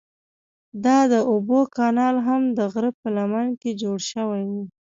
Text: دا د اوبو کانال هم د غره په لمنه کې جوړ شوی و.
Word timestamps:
دا 0.85 0.99
د 1.13 1.15
اوبو 1.31 1.59
کانال 1.77 2.15
هم 2.27 2.41
د 2.57 2.59
غره 2.73 2.91
په 3.01 3.07
لمنه 3.15 3.53
کې 3.61 3.71
جوړ 3.81 3.97
شوی 4.11 4.41
و. 4.49 4.51